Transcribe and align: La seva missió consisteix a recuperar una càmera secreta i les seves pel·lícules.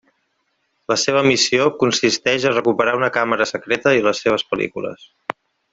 La 0.91 0.97
seva 1.01 1.21
missió 1.27 1.67
consisteix 1.83 2.47
a 2.47 2.55
recuperar 2.55 2.97
una 3.01 3.13
càmera 3.19 3.51
secreta 3.53 3.95
i 4.01 4.05
les 4.09 4.23
seves 4.27 4.47
pel·lícules. 4.55 5.07